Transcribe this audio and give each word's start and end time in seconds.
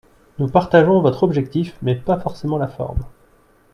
Nous 0.39 0.47
partageons 0.47 0.99
votre 0.99 1.21
objectif, 1.21 1.77
mais 1.83 1.93
pas 1.93 2.19
forcément 2.19 2.57
la 2.57 2.67
forme. 2.67 3.03